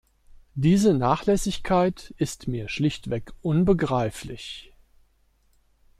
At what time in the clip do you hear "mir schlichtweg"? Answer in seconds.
2.47-3.33